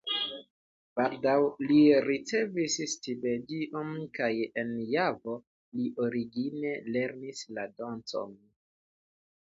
[0.99, 1.35] Baldaŭ
[1.71, 4.31] li ricevis stipendion kaj
[4.65, 5.39] en Javo
[5.77, 8.39] li origine lernis la dancon.